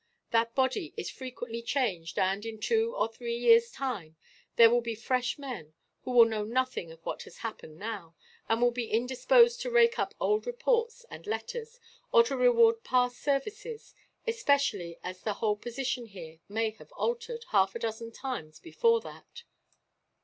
[0.31, 4.15] That body is frequently changed and, in two or three years' time,
[4.55, 8.15] there will be fresh men, who will know nothing of what has happened now,
[8.49, 11.79] and be indisposed to rake up old reports and letters,
[12.11, 13.93] or to reward past services;
[14.25, 19.43] especially as the whole position here may have altered, half a dozen times, before that."